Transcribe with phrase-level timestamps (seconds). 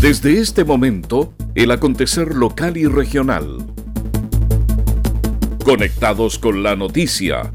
[0.00, 3.66] Desde este momento, el acontecer local y regional.
[5.64, 7.50] Conectados con la noticia.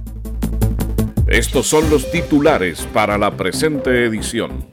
[1.27, 4.65] Estos son los titulares para la presente edición.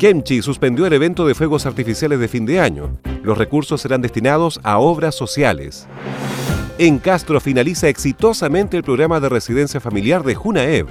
[0.00, 2.98] Kemchi suspendió el evento de fuegos artificiales de fin de año.
[3.22, 5.86] Los recursos serán destinados a obras sociales.
[6.76, 10.88] En Castro finaliza exitosamente el programa de residencia familiar de Junaev.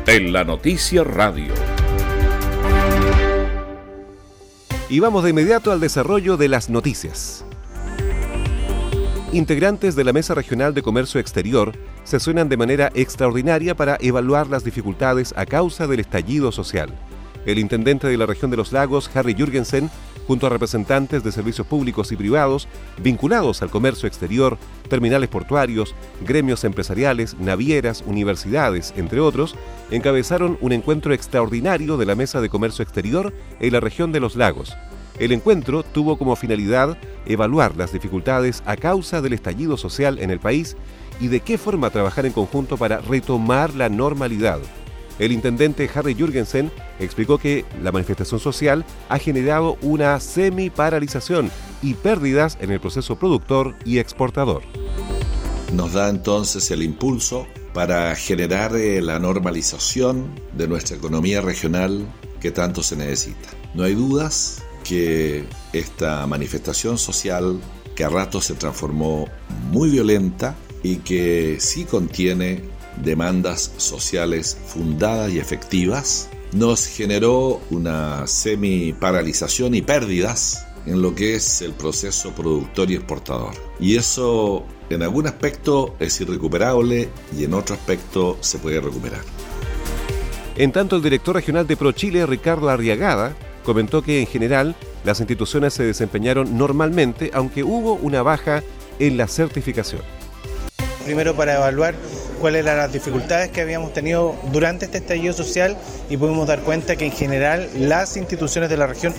[0.08, 1.54] en la Noticia Radio.
[4.90, 7.44] Y vamos de inmediato al desarrollo de las noticias.
[9.34, 11.74] Integrantes de la Mesa Regional de Comercio Exterior
[12.06, 16.98] sesionan de manera extraordinaria para evaluar las dificultades a causa del estallido social.
[17.46, 19.90] El intendente de la región de los lagos, Harry Jürgensen,
[20.30, 22.68] junto a representantes de servicios públicos y privados
[23.02, 29.56] vinculados al comercio exterior, terminales portuarios, gremios empresariales, navieras, universidades, entre otros,
[29.90, 34.36] encabezaron un encuentro extraordinario de la Mesa de Comercio Exterior en la región de los
[34.36, 34.78] lagos.
[35.18, 40.40] El encuentro tuvo como finalidad evaluar las dificultades a causa del estallido social en el
[40.40, 40.78] país
[41.20, 44.60] y de qué forma trabajar en conjunto para retomar la normalidad.
[45.20, 52.58] El intendente Harry Jürgensen explicó que la manifestación social ha generado una semi-paralización y pérdidas
[52.62, 54.64] en el proceso productor y exportador.
[55.74, 62.08] Nos da entonces el impulso para generar eh, la normalización de nuestra economía regional
[62.42, 63.50] que tanto se necesita.
[63.76, 67.60] No hay dudas que esta manifestación social,
[67.96, 69.28] que a rato se transformó
[69.70, 72.64] muy violenta, y que sí contiene
[73.04, 81.62] demandas sociales fundadas y efectivas, nos generó una semi-paralización y pérdidas en lo que es
[81.62, 83.54] el proceso productor y exportador.
[83.80, 89.22] Y eso en algún aspecto es irrecuperable y en otro aspecto se puede recuperar.
[90.56, 95.74] En tanto, el director regional de ProChile, Ricardo Arriagada, comentó que en general las instituciones
[95.74, 98.64] se desempeñaron normalmente, aunque hubo una baja
[98.98, 100.02] en la certificación
[101.10, 101.96] primero para evaluar
[102.40, 105.78] cuáles eran las dificultades que habíamos tenido durante este estallido social
[106.10, 109.14] y pudimos dar cuenta que en general las instituciones de la región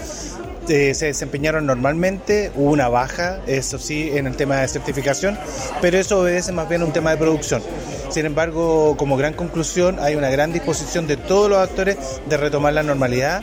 [0.69, 5.39] eh, se desempeñaron normalmente, hubo una baja, eso sí, en el tema de certificación,
[5.81, 7.63] pero eso obedece más bien a un tema de producción.
[8.11, 11.97] Sin embargo, como gran conclusión, hay una gran disposición de todos los actores
[12.29, 13.43] de retomar la normalidad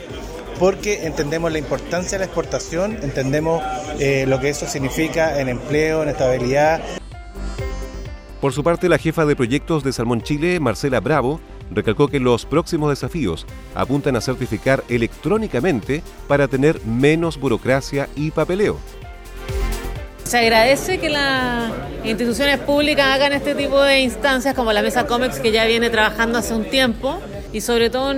[0.58, 3.62] porque entendemos la importancia de la exportación, entendemos
[3.98, 6.80] eh, lo que eso significa en empleo, en estabilidad,
[8.40, 11.40] por su parte, la jefa de proyectos de Salmón Chile, Marcela Bravo,
[11.70, 18.78] recalcó que los próximos desafíos apuntan a certificar electrónicamente para tener menos burocracia y papeleo.
[20.22, 21.72] Se agradece que las
[22.04, 26.38] instituciones públicas hagan este tipo de instancias como la Mesa COMEX que ya viene trabajando
[26.38, 27.18] hace un tiempo
[27.52, 28.12] y sobre todo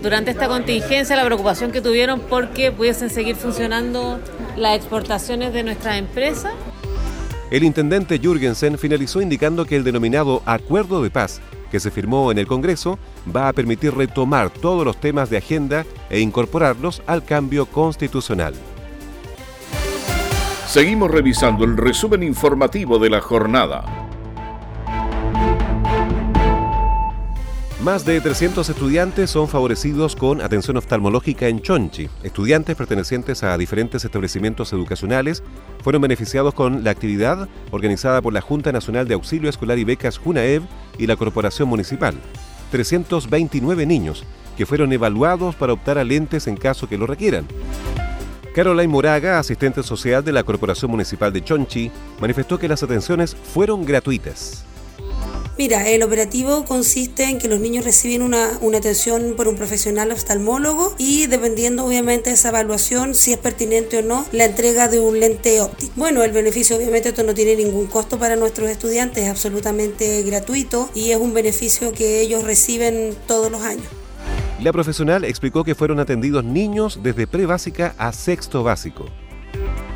[0.00, 4.18] durante esta contingencia la preocupación que tuvieron porque pudiesen seguir funcionando
[4.56, 6.52] las exportaciones de nuestras empresas
[7.50, 11.40] el intendente Jürgensen finalizó indicando que el denominado Acuerdo de Paz
[11.70, 12.98] que se firmó en el Congreso
[13.34, 18.54] va a permitir retomar todos los temas de agenda e incorporarlos al cambio constitucional.
[20.66, 24.05] Seguimos revisando el resumen informativo de la jornada.
[27.86, 32.08] Más de 300 estudiantes son favorecidos con atención oftalmológica en Chonchi.
[32.24, 35.44] Estudiantes pertenecientes a diferentes establecimientos educacionales
[35.84, 40.18] fueron beneficiados con la actividad organizada por la Junta Nacional de Auxilio Escolar y Becas
[40.18, 40.62] JUNAEV
[40.98, 42.16] y la Corporación Municipal.
[42.72, 44.24] 329 niños
[44.56, 47.46] que fueron evaluados para optar a lentes en caso que lo requieran.
[48.52, 53.84] Caroline Moraga, asistente social de la Corporación Municipal de Chonchi, manifestó que las atenciones fueron
[53.84, 54.66] gratuitas
[55.58, 60.12] Mira, el operativo consiste en que los niños reciben una, una atención por un profesional
[60.12, 65.00] oftalmólogo y dependiendo obviamente de esa evaluación, si es pertinente o no, la entrega de
[65.00, 65.94] un lente óptico.
[65.96, 70.90] Bueno, el beneficio obviamente esto no tiene ningún costo para nuestros estudiantes, es absolutamente gratuito
[70.94, 73.86] y es un beneficio que ellos reciben todos los años.
[74.60, 79.06] La profesional explicó que fueron atendidos niños desde prebásica a sexto básico.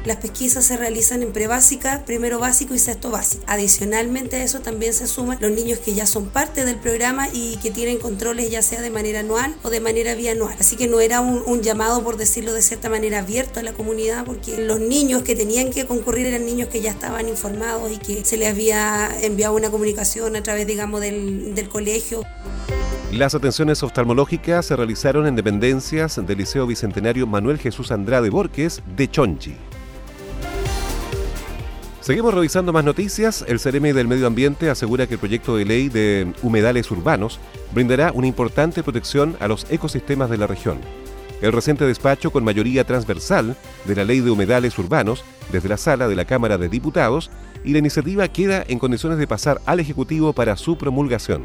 [0.04, 3.44] Las pesquisas se realizan en prebásica, primero básico y sexto básico.
[3.46, 7.58] Adicionalmente a eso también se suman los niños que ya son parte del programa y
[7.58, 10.56] que tienen controles ya sea de manera anual o de manera bianual.
[10.58, 14.24] Así que no era un, llamado, por decirlo de cierta manera, abierto a la comunidad
[14.24, 18.24] porque los niños que tenían que concurrir eran niños que ya estaban informados y que
[18.24, 22.24] se les había enviado una comunicación a través, digamos, del, del colegio.
[23.12, 29.10] Las atenciones oftalmológicas se realizaron en dependencias del Liceo Bicentenario Manuel Jesús Andrade Borges de
[29.10, 29.56] Chonchi.
[32.00, 33.44] Seguimos revisando más noticias.
[33.46, 37.38] El CEREME del Medio Ambiente asegura que el proyecto de ley de humedales urbanos
[37.74, 40.78] brindará una importante protección a los ecosistemas de la región.
[41.42, 43.54] El reciente despacho con mayoría transversal
[43.84, 47.30] de la ley de humedales urbanos desde la sala de la Cámara de Diputados
[47.64, 51.44] y la iniciativa queda en condiciones de pasar al Ejecutivo para su promulgación.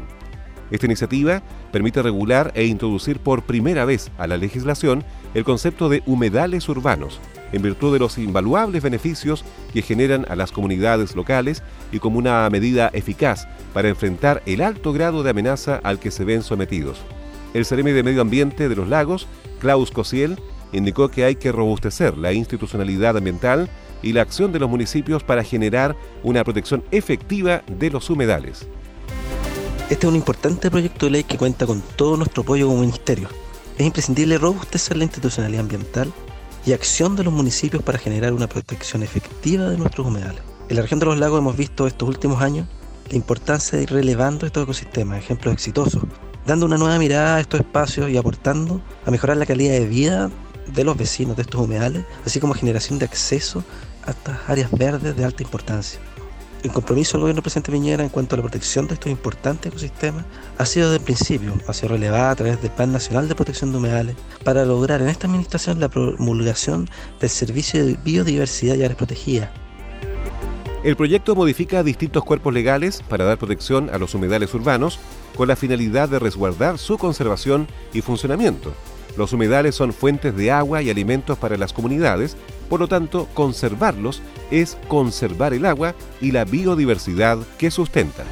[0.70, 1.42] Esta iniciativa
[1.72, 5.04] permite regular e introducir por primera vez a la legislación
[5.34, 7.20] el concepto de humedales urbanos,
[7.52, 12.48] en virtud de los invaluables beneficios que generan a las comunidades locales y como una
[12.50, 17.00] medida eficaz para enfrentar el alto grado de amenaza al que se ven sometidos.
[17.54, 19.28] El Ceremi de Medio Ambiente de los Lagos,
[19.60, 20.36] Klaus Cosiel,
[20.72, 23.68] indicó que hay que robustecer la institucionalidad ambiental
[24.02, 28.68] y la acción de los municipios para generar una protección efectiva de los humedales.
[29.88, 33.28] Este es un importante proyecto de ley que cuenta con todo nuestro apoyo como ministerio.
[33.78, 36.12] Es imprescindible robustecer la institucionalidad ambiental
[36.66, 40.42] y acción de los municipios para generar una protección efectiva de nuestros humedales.
[40.68, 42.66] En la región de los lagos hemos visto estos últimos años
[43.08, 46.02] la importancia de ir relevando estos ecosistemas, ejemplos exitosos,
[46.44, 50.30] dando una nueva mirada a estos espacios y aportando a mejorar la calidad de vida
[50.66, 53.62] de los vecinos de estos humedales, así como generación de acceso
[54.04, 56.00] a estas áreas verdes de alta importancia.
[56.62, 60.24] El compromiso del gobierno presidente Piñera en cuanto a la protección de estos importantes ecosistemas
[60.58, 63.70] ha sido desde el principio, ha sido relevada a través del Plan Nacional de Protección
[63.72, 66.88] de Humedales para lograr en esta administración la promulgación
[67.20, 69.50] del Servicio de Biodiversidad y Áreas Protegidas.
[70.82, 74.98] El proyecto modifica distintos cuerpos legales para dar protección a los humedales urbanos
[75.36, 78.72] con la finalidad de resguardar su conservación y funcionamiento.
[79.16, 82.36] Los humedales son fuentes de agua y alimentos para las comunidades
[82.68, 88.24] por lo tanto, conservarlos es conservar el agua y la biodiversidad que sustenta.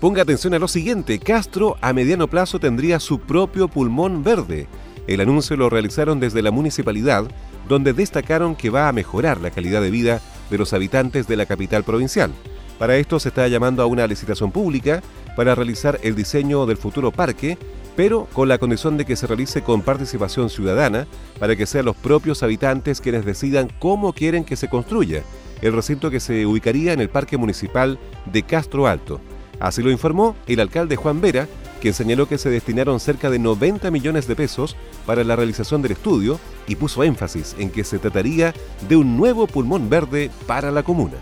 [0.00, 4.68] Ponga atención a lo siguiente, Castro a mediano plazo tendría su propio pulmón verde.
[5.06, 7.24] El anuncio lo realizaron desde la municipalidad,
[7.68, 10.20] donde destacaron que va a mejorar la calidad de vida
[10.50, 12.30] de los habitantes de la capital provincial.
[12.78, 15.02] Para esto se está llamando a una licitación pública
[15.38, 17.56] para realizar el diseño del futuro parque
[17.94, 21.06] pero con la condición de que se realice con participación ciudadana
[21.38, 25.22] para que sean los propios habitantes quienes decidan cómo quieren que se construya
[25.62, 28.00] el recinto que se ubicaría en el Parque Municipal
[28.32, 29.20] de Castro Alto.
[29.60, 31.46] Así lo informó el alcalde Juan Vera,
[31.80, 34.76] quien señaló que se destinaron cerca de 90 millones de pesos
[35.06, 38.54] para la realización del estudio y puso énfasis en que se trataría
[38.88, 41.18] de un nuevo pulmón verde para la comuna.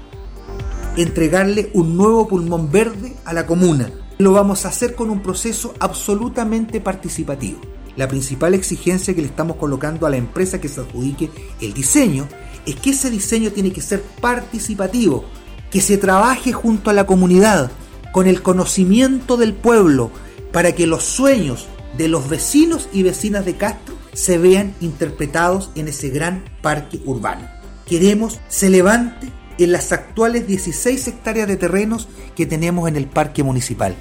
[0.96, 5.74] Entregarle un nuevo pulmón verde a la comuna lo vamos a hacer con un proceso
[5.78, 7.60] absolutamente participativo.
[7.96, 12.28] La principal exigencia que le estamos colocando a la empresa que se adjudique el diseño
[12.66, 15.24] es que ese diseño tiene que ser participativo,
[15.70, 17.70] que se trabaje junto a la comunidad,
[18.12, 20.10] con el conocimiento del pueblo,
[20.52, 25.88] para que los sueños de los vecinos y vecinas de Castro se vean interpretados en
[25.88, 27.46] ese gran parque urbano.
[27.86, 33.42] Queremos se levante en las actuales 16 hectáreas de terrenos que tenemos en el parque
[33.42, 33.94] municipal.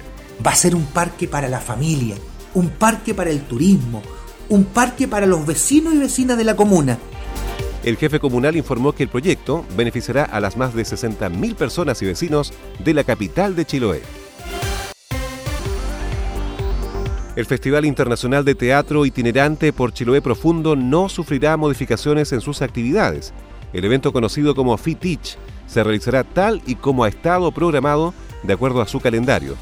[0.46, 2.16] Va a ser un parque para la familia,
[2.54, 4.02] un parque para el turismo,
[4.48, 6.98] un parque para los vecinos y vecinas de la comuna.
[7.82, 12.06] El jefe comunal informó que el proyecto beneficiará a las más de 60.000 personas y
[12.06, 12.52] vecinos
[12.84, 14.02] de la capital de Chiloé.
[17.36, 23.34] El Festival Internacional de Teatro Itinerante por Chiloé Profundo no sufrirá modificaciones en sus actividades.
[23.72, 28.80] El evento conocido como FITICH se realizará tal y como ha estado programado de acuerdo
[28.80, 29.56] a su calendario.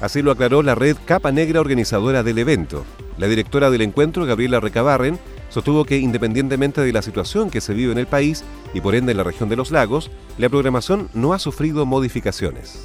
[0.00, 2.84] Así lo aclaró la red Capa Negra organizadora del evento.
[3.18, 5.18] La directora del encuentro, Gabriela Recabarren,
[5.50, 9.12] sostuvo que independientemente de la situación que se vive en el país y por ende
[9.12, 12.84] en la región de los lagos, la programación no ha sufrido modificaciones.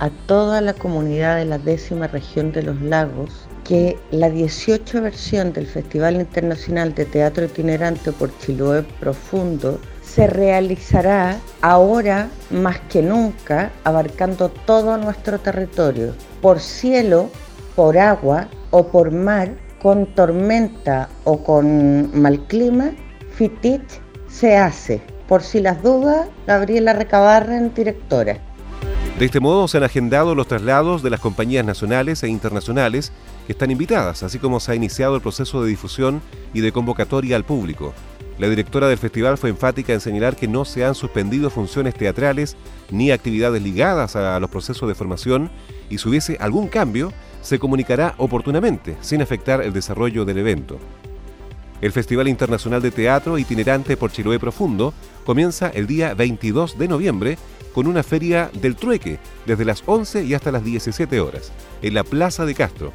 [0.00, 5.52] A toda la comunidad de la décima región de los lagos, que la 18 versión
[5.52, 13.70] del Festival Internacional de Teatro Itinerante por Chiloé Profundo se realizará ahora más que nunca,
[13.84, 17.30] abarcando todo nuestro territorio, por cielo,
[17.76, 22.90] por agua o por mar, con tormenta o con mal clima,
[23.36, 25.00] FITICH se hace.
[25.28, 28.36] Por si las dudas, Gabriela Recabarren, directora.
[29.20, 33.12] De este modo se han agendado los traslados de las compañías nacionales e internacionales
[33.50, 36.22] están invitadas, así como se ha iniciado el proceso de difusión
[36.54, 37.92] y de convocatoria al público.
[38.38, 42.56] La directora del festival fue enfática en señalar que no se han suspendido funciones teatrales
[42.90, 45.50] ni actividades ligadas a los procesos de formación
[45.90, 50.78] y si hubiese algún cambio, se comunicará oportunamente, sin afectar el desarrollo del evento.
[51.80, 54.92] El Festival Internacional de Teatro Itinerante por Chiloé Profundo
[55.24, 57.38] comienza el día 22 de noviembre
[57.74, 61.52] con una feria del trueque desde las 11 y hasta las 17 horas
[61.82, 62.92] en la Plaza de Castro.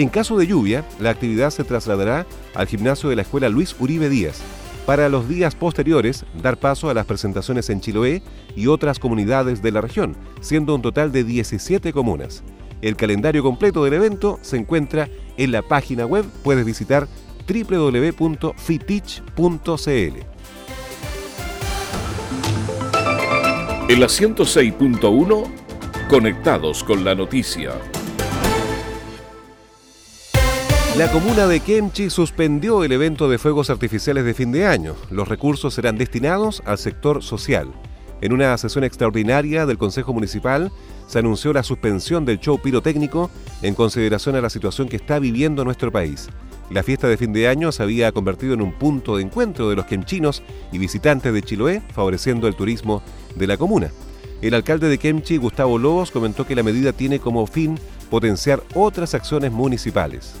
[0.00, 4.08] En caso de lluvia, la actividad se trasladará al gimnasio de la Escuela Luis Uribe
[4.08, 4.40] Díaz.
[4.86, 8.22] Para los días posteriores, dar paso a las presentaciones en Chiloé
[8.56, 12.42] y otras comunidades de la región, siendo un total de 17 comunas.
[12.80, 17.06] El calendario completo del evento se encuentra en la página web, puedes visitar
[17.46, 18.22] www.fitich.cl.
[23.90, 25.44] En la 106.1,
[26.08, 27.74] conectados con la noticia.
[31.00, 34.96] La comuna de Kemchi suspendió el evento de fuegos artificiales de fin de año.
[35.10, 37.72] Los recursos serán destinados al sector social.
[38.20, 40.70] En una sesión extraordinaria del Consejo Municipal
[41.06, 43.30] se anunció la suspensión del show pirotécnico
[43.62, 46.28] en consideración a la situación que está viviendo nuestro país.
[46.68, 49.76] La fiesta de fin de año se había convertido en un punto de encuentro de
[49.76, 53.02] los quemchinos y visitantes de Chiloé, favoreciendo el turismo
[53.36, 53.90] de la comuna.
[54.42, 57.80] El alcalde de Kemchi, Gustavo Lobos, comentó que la medida tiene como fin
[58.10, 60.34] potenciar otras acciones municipales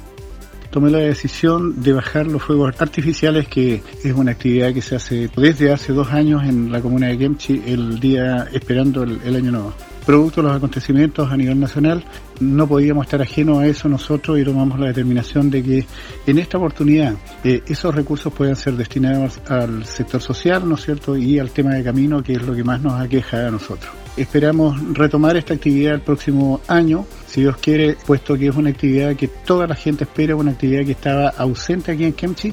[0.70, 5.28] tomé la decisión de bajar los fuegos artificiales, que es una actividad que se hace
[5.36, 9.52] desde hace dos años en la comuna de Kemchi, el día esperando el, el año
[9.52, 12.04] nuevo producto de los acontecimientos a nivel nacional,
[12.40, 15.86] no podíamos estar ajenos a eso nosotros y tomamos la determinación de que
[16.26, 17.14] en esta oportunidad
[17.44, 21.74] eh, esos recursos puedan ser destinados al sector social, ¿no es cierto?, y al tema
[21.74, 23.90] de camino, que es lo que más nos aqueja a nosotros.
[24.16, 29.14] Esperamos retomar esta actividad el próximo año, si Dios quiere, puesto que es una actividad
[29.16, 32.52] que toda la gente espera, una actividad que estaba ausente aquí en Kemchi.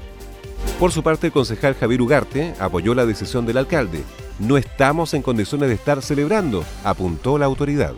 [0.79, 4.03] Por su parte, el concejal Javier Ugarte apoyó la decisión del alcalde
[4.39, 7.93] no estamos en condiciones de estar celebrando, apuntó la autoridad.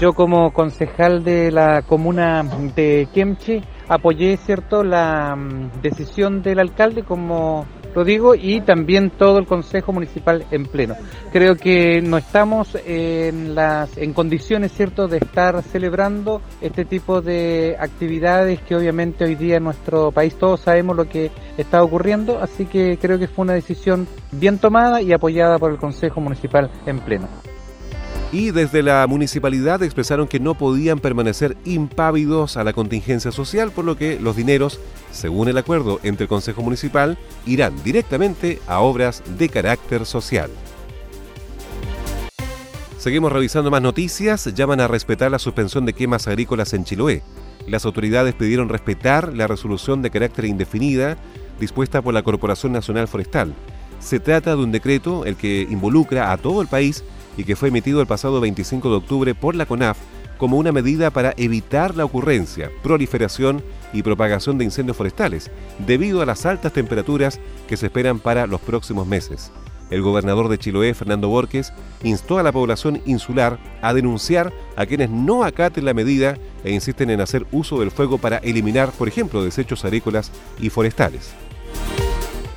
[0.00, 2.42] Yo como concejal de la comuna
[2.74, 7.66] de Kemchi apoyé cierto la mm, decisión del alcalde como
[7.96, 10.94] lo digo, y también todo el Consejo Municipal en pleno.
[11.32, 17.74] Creo que no estamos en, las, en condiciones, ¿cierto?, de estar celebrando este tipo de
[17.80, 22.66] actividades que obviamente hoy día en nuestro país todos sabemos lo que está ocurriendo, así
[22.66, 26.98] que creo que fue una decisión bien tomada y apoyada por el Consejo Municipal en
[27.00, 27.28] pleno
[28.32, 33.84] y desde la municipalidad expresaron que no podían permanecer impávidos a la contingencia social, por
[33.84, 34.80] lo que los dineros,
[35.12, 40.50] según el acuerdo entre el Consejo Municipal, irán directamente a obras de carácter social.
[42.98, 44.52] Seguimos revisando más noticias.
[44.52, 47.22] Llaman a respetar la suspensión de quemas agrícolas en Chiloé.
[47.68, 51.16] Las autoridades pidieron respetar la resolución de carácter indefinida
[51.60, 53.54] dispuesta por la Corporación Nacional Forestal.
[54.00, 57.04] Se trata de un decreto el que involucra a todo el país
[57.36, 59.98] y que fue emitido el pasado 25 de octubre por la CONAF
[60.38, 63.62] como una medida para evitar la ocurrencia, proliferación
[63.92, 65.50] y propagación de incendios forestales,
[65.86, 69.50] debido a las altas temperaturas que se esperan para los próximos meses.
[69.88, 75.10] El gobernador de Chiloé, Fernando Borges, instó a la población insular a denunciar a quienes
[75.10, 79.44] no acaten la medida e insisten en hacer uso del fuego para eliminar, por ejemplo,
[79.44, 81.34] desechos agrícolas y forestales.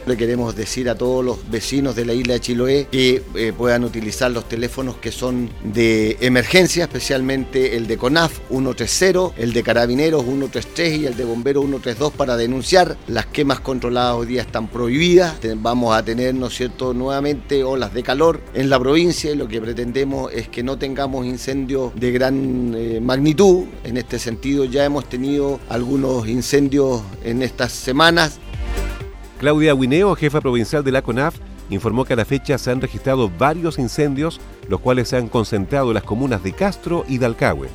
[0.09, 3.83] Le queremos decir a todos los vecinos de la isla de Chiloé que eh, puedan
[3.83, 10.23] utilizar los teléfonos que son de emergencia, especialmente el de CONAF 130, el de Carabineros
[10.23, 12.97] 133 y el de Bomberos 132 para denunciar.
[13.07, 15.35] Las quemas controladas hoy día están prohibidas.
[15.57, 19.47] Vamos a tener, ¿no es cierto?, nuevamente olas de calor en la provincia y lo
[19.47, 23.65] que pretendemos es que no tengamos incendios de gran eh, magnitud.
[23.83, 28.39] En este sentido ya hemos tenido algunos incendios en estas semanas
[29.39, 31.37] Claudia Guineo, jefa provincial de la CONAF,
[31.69, 35.87] informó que a la fecha se han registrado varios incendios, los cuales se han concentrado
[35.87, 37.69] en las comunas de Castro y Dalcahue.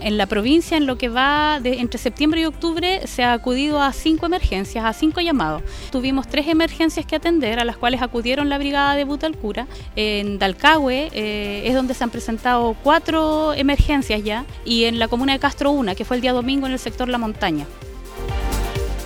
[0.00, 3.80] En la provincia, en lo que va de entre septiembre y octubre, se ha acudido
[3.80, 5.62] a cinco emergencias, a cinco llamados.
[5.92, 9.68] Tuvimos tres emergencias que atender, a las cuales acudieron la brigada de Butalcura.
[9.94, 15.32] En Dalcahue eh, es donde se han presentado cuatro emergencias ya, y en la comuna
[15.32, 17.66] de Castro una, que fue el día domingo en el sector La Montaña.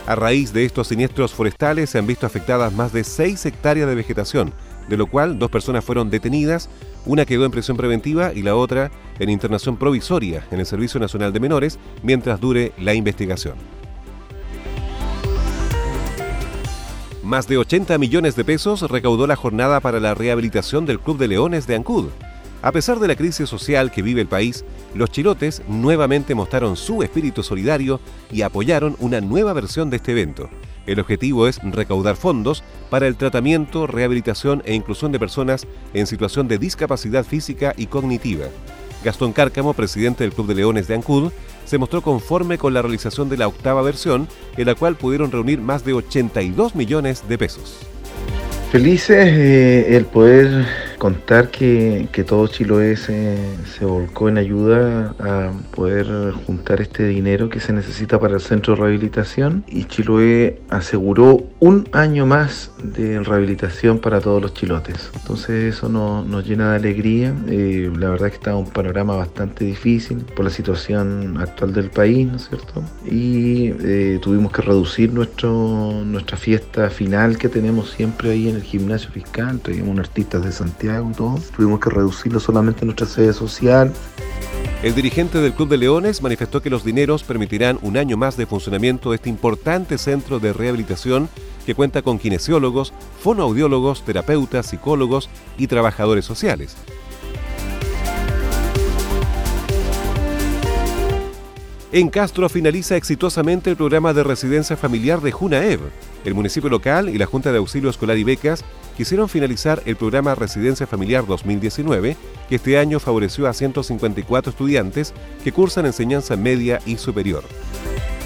[0.06, 3.94] A raíz de estos siniestros forestales se han visto afectadas más de 6 hectáreas de
[3.94, 4.52] vegetación,
[4.88, 6.68] de lo cual dos personas fueron detenidas,
[7.06, 8.90] una quedó en prisión preventiva y la otra
[9.20, 13.54] en internación provisoria en el Servicio Nacional de Menores mientras dure la investigación.
[17.22, 21.28] Más de 80 millones de pesos recaudó la jornada para la rehabilitación del Club de
[21.28, 22.08] Leones de Ancud.
[22.60, 27.02] A pesar de la crisis social que vive el país, los chilotes nuevamente mostraron su
[27.02, 30.50] espíritu solidario y apoyaron una nueva versión de este evento.
[30.86, 36.48] El objetivo es recaudar fondos para el tratamiento, rehabilitación e inclusión de personas en situación
[36.48, 38.46] de discapacidad física y cognitiva.
[39.04, 41.32] Gastón Cárcamo, presidente del Club de Leones de Ancud,
[41.64, 45.60] se mostró conforme con la realización de la octava versión, en la cual pudieron reunir
[45.60, 47.78] más de 82 millones de pesos.
[48.70, 50.66] Felices eh, el poder
[51.02, 56.06] contar que, todo Chiloé se, volcó en ayuda a poder
[56.46, 59.64] juntar este dinero que se necesita para el centro de rehabilitación.
[59.66, 65.12] Y Chiloé aseguró un año más de rehabilitación para todos los chilotes.
[65.14, 67.32] Entonces eso nos, llena de alegría.
[67.46, 72.26] Eh, la verdad que está un panorama bastante difícil por la situación actual del país,
[72.26, 72.82] ¿no es cierto?
[73.08, 78.62] Y eh, tuvimos que reducir nuestro, nuestra fiesta final que tenemos siempre ahí en el
[78.64, 79.60] gimnasio fiscal.
[79.60, 81.12] Traíamos artistas de Santiago
[81.56, 83.92] Tuvimos que reducirlo solamente en nuestra sede social.
[84.82, 88.46] El dirigente del Club de Leones manifestó que los dineros permitirán un año más de
[88.46, 91.28] funcionamiento de este importante centro de rehabilitación
[91.64, 95.28] que cuenta con kinesiólogos, fonoaudiólogos, terapeutas, psicólogos
[95.58, 96.76] y trabajadores sociales.
[101.92, 105.80] En Castro finaliza exitosamente el programa de residencia familiar de Junaev.
[106.24, 108.64] El municipio local y la Junta de Auxilio Escolar y Becas
[108.96, 112.16] quisieron finalizar el programa Residencia Familiar 2019,
[112.48, 115.12] que este año favoreció a 154 estudiantes
[115.44, 117.44] que cursan enseñanza media y superior.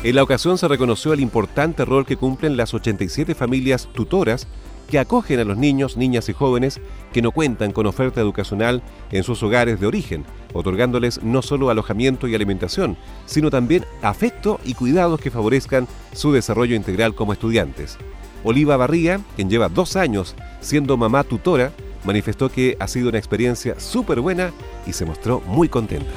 [0.06, 4.46] En la ocasión se reconoció el importante rol que cumplen las 87 familias tutoras
[4.88, 6.80] que acogen a los niños, niñas y jóvenes
[7.12, 12.28] que no cuentan con oferta educacional en sus hogares de origen, otorgándoles no solo alojamiento
[12.28, 17.98] y alimentación, sino también afecto y cuidados que favorezcan su desarrollo integral como estudiantes.
[18.44, 21.72] Oliva Barría, quien lleva dos años siendo mamá tutora,
[22.04, 24.52] manifestó que ha sido una experiencia súper buena
[24.86, 26.12] y se mostró muy contenta.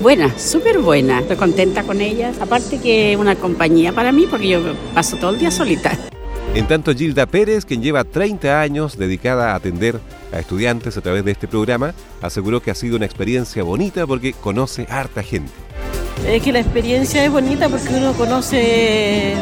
[0.00, 1.20] Buena, súper buena.
[1.20, 2.40] Estoy contenta con ellas.
[2.40, 4.60] Aparte que es una compañía para mí porque yo
[4.94, 5.96] paso todo el día solita.
[6.54, 9.98] En tanto, Gilda Pérez, quien lleva 30 años dedicada a atender
[10.32, 14.34] a estudiantes a través de este programa, aseguró que ha sido una experiencia bonita porque
[14.34, 15.50] conoce harta gente.
[16.26, 19.34] Es que la experiencia es bonita porque uno conoce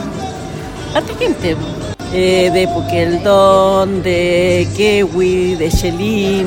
[0.95, 1.57] harta gente.
[2.13, 6.47] Eh, de Pukeldon, de Kewi, de Shelin,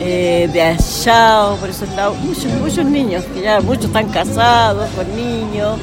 [0.00, 5.16] eh, de Ayao, por eso están muchos, muchos niños, que ya muchos están casados con
[5.16, 5.78] niños.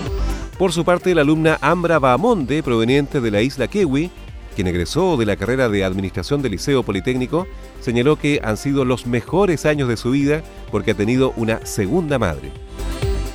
[0.57, 4.11] Por su parte, la alumna Ambra Bahamonde, proveniente de la isla Kewi,
[4.55, 7.47] quien egresó de la carrera de Administración del Liceo Politécnico,
[7.81, 12.19] señaló que han sido los mejores años de su vida porque ha tenido una segunda
[12.19, 12.51] madre.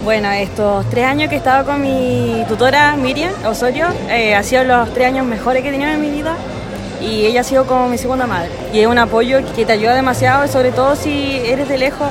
[0.05, 4.65] Bueno, estos tres años que he estado con mi tutora Miriam Osorio, eh, han sido
[4.65, 6.37] los tres años mejores que he tenido en mi vida
[7.01, 8.51] y ella ha sido como mi segunda madre.
[8.73, 12.09] Y es un apoyo que te ayuda demasiado, sobre todo si eres de lejos.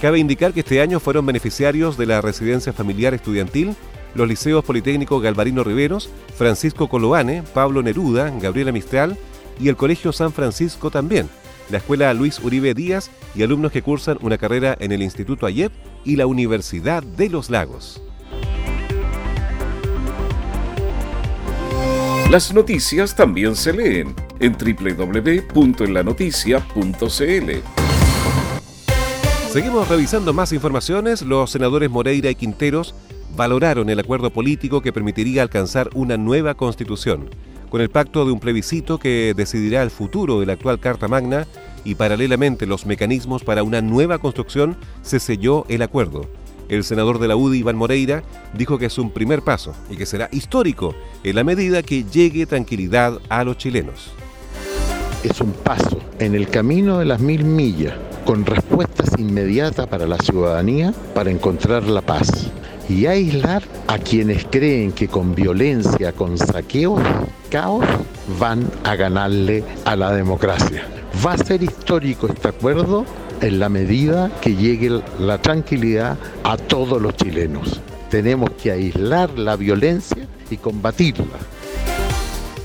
[0.00, 3.76] Cabe indicar que este año fueron beneficiarios de la residencia familiar estudiantil
[4.14, 9.16] los liceos Politécnico Galvarino Riveros, Francisco Coloane, Pablo Neruda, Gabriela Mistral
[9.60, 11.28] y el Colegio San Francisco también,
[11.70, 15.72] la Escuela Luis Uribe Díaz y alumnos que cursan una carrera en el Instituto AYEP
[16.04, 18.02] y la Universidad de los Lagos.
[22.30, 27.50] Las noticias también se leen en www.enlanoticia.cl.
[29.50, 31.22] Seguimos revisando más informaciones.
[31.22, 32.94] Los senadores Moreira y Quinteros
[33.34, 37.30] valoraron el acuerdo político que permitiría alcanzar una nueva constitución,
[37.70, 41.46] con el pacto de un plebiscito que decidirá el futuro de la actual Carta Magna
[41.82, 46.28] y paralelamente los mecanismos para una nueva construcción, se selló el acuerdo.
[46.68, 50.04] El senador de la UDI, Iván Moreira, dijo que es un primer paso y que
[50.04, 54.12] será histórico en la medida que llegue tranquilidad a los chilenos.
[55.24, 60.18] Es un paso en el camino de las mil millas, con respuestas inmediatas para la
[60.18, 62.28] ciudadanía para encontrar la paz
[62.88, 67.02] y aislar a quienes creen que con violencia, con saqueos,
[67.50, 67.84] caos,
[68.38, 70.86] van a ganarle a la democracia.
[71.24, 73.04] Va a ser histórico este acuerdo
[73.40, 77.80] en la medida que llegue la tranquilidad a todos los chilenos.
[78.10, 81.38] Tenemos que aislar la violencia y combatirla.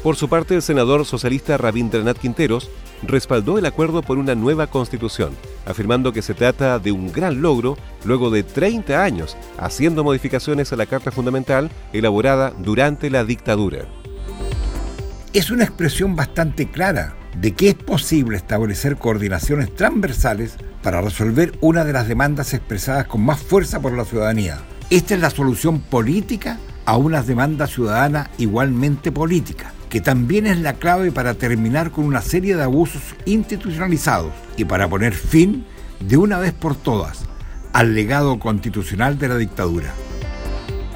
[0.01, 2.69] Por su parte, el senador socialista Rabindranath Quinteros
[3.03, 5.33] respaldó el acuerdo por una nueva constitución,
[5.65, 10.77] afirmando que se trata de un gran logro luego de 30 años haciendo modificaciones a
[10.77, 13.86] la Carta Fundamental elaborada durante la dictadura.
[15.33, 21.84] Es una expresión bastante clara de que es posible establecer coordinaciones transversales para resolver una
[21.84, 24.60] de las demandas expresadas con más fuerza por la ciudadanía.
[24.89, 30.74] Esta es la solución política a una demanda ciudadana igualmente política, que también es la
[30.74, 35.65] clave para terminar con una serie de abusos institucionalizados y para poner fin,
[36.00, 37.26] de una vez por todas,
[37.72, 39.93] al legado constitucional de la dictadura.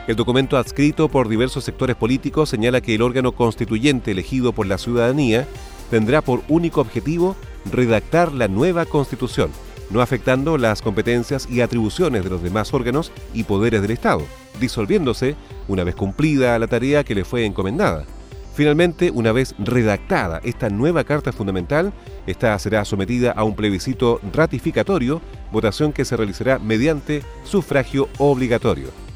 [0.08, 4.78] El documento adscrito por diversos sectores políticos señala que el órgano constituyente elegido por la
[4.78, 5.48] ciudadanía
[5.90, 7.36] tendrá por único objetivo
[7.72, 9.52] redactar la nueva constitución,
[9.90, 14.24] no afectando las competencias y atribuciones de los demás órganos y poderes del Estado,
[14.60, 15.36] disolviéndose
[15.68, 18.06] una vez cumplida la tarea que le fue encomendada.
[18.54, 21.94] Finalmente, una vez redactada esta nueva Carta Fundamental,
[22.26, 25.22] esta será sometida a un plebiscito ratificatorio,
[25.52, 29.07] votación que se realizará mediante sufragio obligatorio.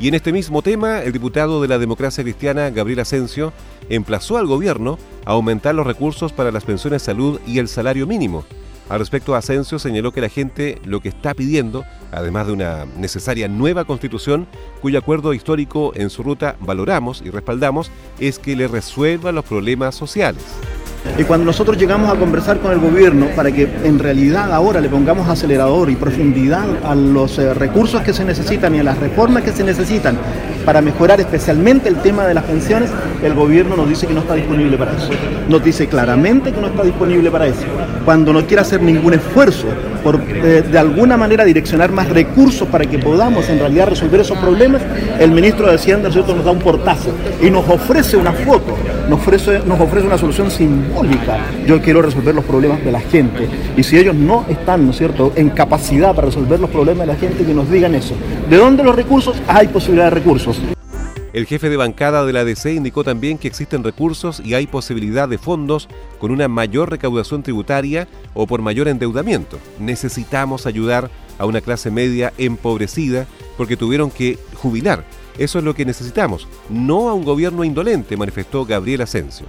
[0.00, 3.52] Y en este mismo tema, el diputado de la democracia cristiana, Gabriel Asensio,
[3.88, 8.06] emplazó al gobierno a aumentar los recursos para las pensiones de salud y el salario
[8.06, 8.44] mínimo.
[8.88, 13.48] Al respecto, Asensio señaló que la gente lo que está pidiendo, además de una necesaria
[13.48, 14.46] nueva constitución,
[14.80, 19.94] cuyo acuerdo histórico en su ruta valoramos y respaldamos, es que le resuelva los problemas
[19.94, 20.42] sociales.
[21.16, 24.88] Y cuando nosotros llegamos a conversar con el gobierno para que en realidad ahora le
[24.88, 29.42] pongamos acelerador y profundidad a los eh, recursos que se necesitan y a las reformas
[29.42, 30.16] que se necesitan
[30.68, 32.90] para mejorar especialmente el tema de las pensiones,
[33.22, 35.08] el gobierno nos dice que no está disponible para eso.
[35.48, 37.64] Nos dice claramente que no está disponible para eso.
[38.04, 39.66] Cuando no quiere hacer ningún esfuerzo
[40.04, 44.36] por eh, de alguna manera direccionar más recursos para que podamos en realidad resolver esos
[44.36, 44.82] problemas,
[45.18, 46.34] el ministro de Hacienda ¿cierto?
[46.34, 48.76] nos da un portazo y nos ofrece una foto,
[49.08, 51.38] nos ofrece, nos ofrece una solución simbólica.
[51.66, 54.98] Yo quiero resolver los problemas de la gente y si ellos no están, ¿no es
[54.98, 58.14] cierto?, en capacidad para resolver los problemas de la gente, que nos digan eso.
[58.50, 59.36] ¿De dónde los recursos?
[59.48, 60.57] Hay posibilidad de recursos.
[61.38, 65.28] El jefe de bancada de la ADC indicó también que existen recursos y hay posibilidad
[65.28, 69.56] de fondos con una mayor recaudación tributaria o por mayor endeudamiento.
[69.78, 75.04] Necesitamos ayudar a una clase media empobrecida porque tuvieron que jubilar.
[75.38, 79.46] Eso es lo que necesitamos, no a un gobierno indolente, manifestó Gabriel Asensio.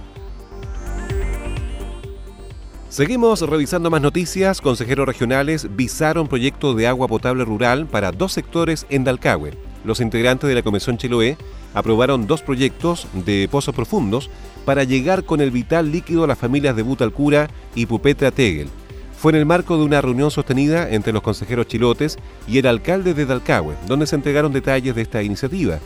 [2.88, 4.60] Seguimos revisando más noticias.
[4.60, 9.69] Consejeros regionales visaron proyecto de agua potable rural para dos sectores en Dalcahue.
[9.84, 11.36] Los integrantes de la Comisión Chiloé
[11.74, 14.30] aprobaron dos proyectos de pozos profundos
[14.64, 18.68] para llegar con el vital líquido a las familias de Butalcura y Pupetra Tegel.
[19.16, 23.14] Fue en el marco de una reunión sostenida entre los consejeros chilotes y el alcalde
[23.14, 25.78] de Dalcahue, donde se entregaron detalles de esta iniciativa.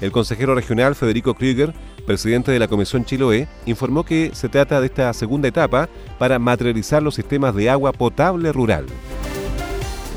[0.00, 1.72] El consejero regional Federico Krüger,
[2.06, 5.88] presidente de la Comisión Chiloé, informó que se trata de esta segunda etapa
[6.18, 8.86] para materializar los sistemas de agua potable rural.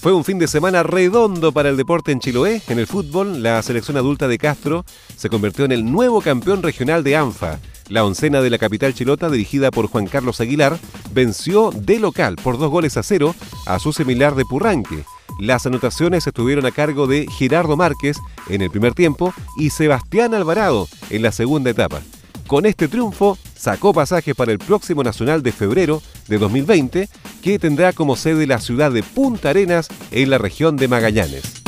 [0.00, 2.60] Fue un fin de semana redondo para el deporte en Chiloé.
[2.66, 4.84] En el fútbol, la selección adulta de Castro
[5.16, 7.60] se convirtió en el nuevo campeón regional de ANFA.
[7.88, 10.76] La oncena de la capital chilota, dirigida por Juan Carlos Aguilar,
[11.12, 13.36] venció de local por dos goles a cero
[13.66, 15.04] a su similar de Purranque.
[15.38, 18.16] Las anotaciones estuvieron a cargo de Gerardo Márquez
[18.48, 22.02] en el primer tiempo y Sebastián Alvarado en la segunda etapa.
[22.48, 27.08] Con este triunfo, sacó pasaje para el próximo Nacional de febrero de 2020,
[27.42, 31.62] que tendrá como sede la ciudad de Punta Arenas en la región de Magallanes.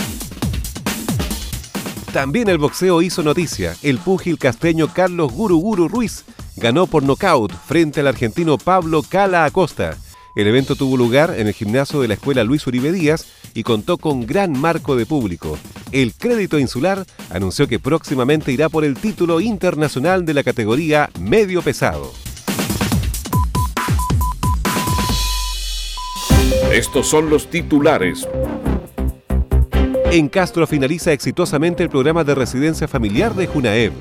[2.13, 3.77] También el boxeo hizo noticia.
[3.81, 6.25] El púgil casteño Carlos Guruguru Ruiz
[6.57, 9.97] ganó por nocaut frente al argentino Pablo Cala Acosta.
[10.35, 13.99] El evento tuvo lugar en el gimnasio de la Escuela Luis Uribe Díaz y contó
[13.99, 15.57] con gran marco de público.
[15.93, 21.63] El Crédito Insular anunció que próximamente irá por el título internacional de la categoría medio
[21.63, 22.13] pesado.
[26.73, 28.27] Estos son los titulares
[30.11, 33.93] En Castro finaliza exitosamente el programa de residencia familiar de Junaev.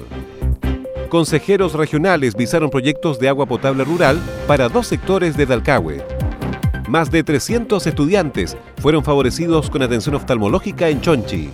[1.09, 6.22] Consejeros regionales visaron proyectos de agua potable rural para dos sectores de Dalcahue.
[6.87, 11.49] Más de 300 estudiantes fueron favorecidos con atención oftalmológica en Chonchi.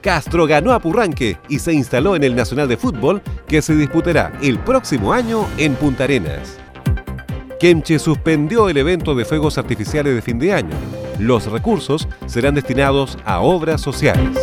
[0.00, 4.32] Castro ganó a Purranque y se instaló en el Nacional de Fútbol que se disputará
[4.40, 6.58] el próximo año en Punta Arenas.
[7.58, 10.76] Kemche suspendió el evento de fuegos artificiales de fin de año.
[11.18, 14.38] Los recursos serán destinados a obras sociales.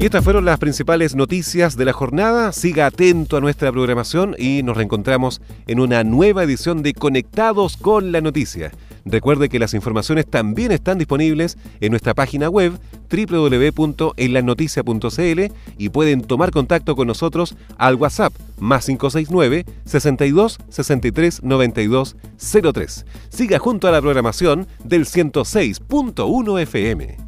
[0.00, 2.52] Y estas fueron las principales noticias de la jornada.
[2.52, 8.12] Siga atento a nuestra programación y nos reencontramos en una nueva edición de Conectados con
[8.12, 8.70] la Noticia.
[9.04, 12.78] Recuerde que las informaciones también están disponibles en nuestra página web
[13.10, 22.14] www.enlanoticia.cl y pueden tomar contacto con nosotros al WhatsApp más 569 62 63 92
[22.72, 23.04] 03.
[23.30, 27.27] Siga junto a la programación del 106.1 FM.